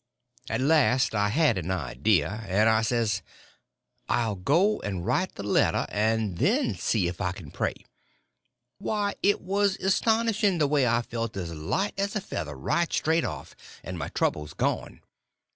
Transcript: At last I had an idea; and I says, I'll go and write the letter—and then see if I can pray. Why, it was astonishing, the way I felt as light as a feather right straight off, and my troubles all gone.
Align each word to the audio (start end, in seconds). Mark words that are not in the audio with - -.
At 0.49 0.61
last 0.61 1.13
I 1.13 1.29
had 1.29 1.59
an 1.59 1.69
idea; 1.69 2.43
and 2.47 2.67
I 2.67 2.81
says, 2.81 3.21
I'll 4.09 4.33
go 4.33 4.79
and 4.81 5.05
write 5.05 5.35
the 5.35 5.43
letter—and 5.43 6.39
then 6.39 6.73
see 6.73 7.07
if 7.07 7.21
I 7.21 7.31
can 7.33 7.51
pray. 7.51 7.75
Why, 8.79 9.13
it 9.21 9.41
was 9.41 9.77
astonishing, 9.77 10.57
the 10.57 10.65
way 10.65 10.87
I 10.87 11.03
felt 11.03 11.37
as 11.37 11.53
light 11.53 11.93
as 11.99 12.15
a 12.15 12.21
feather 12.21 12.55
right 12.55 12.91
straight 12.91 13.25
off, 13.25 13.55
and 13.83 13.95
my 13.95 14.07
troubles 14.07 14.53
all 14.53 14.57
gone. 14.75 15.01